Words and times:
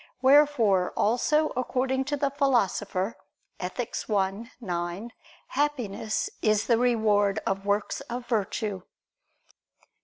Wherefore 0.19 0.93
also 0.97 1.49
according 1.55 2.05
to 2.05 2.17
the 2.17 2.31
Philosopher 2.31 3.17
(Ethic. 3.59 3.95
i, 4.09 4.49
9), 4.59 5.13
happiness 5.49 6.27
is 6.41 6.65
the 6.65 6.79
reward 6.79 7.39
of 7.45 7.67
works 7.67 8.01
of 8.09 8.25
virtue. 8.25 8.81